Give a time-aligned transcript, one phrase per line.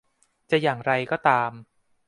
[0.51, 1.51] จะอย่างไรก็ตาม